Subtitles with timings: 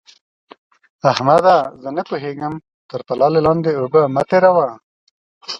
[1.11, 1.57] احمده!
[1.95, 2.53] زه پوهېږم؛
[2.89, 4.67] تر پلالې لاندې اوبه مه تېروه.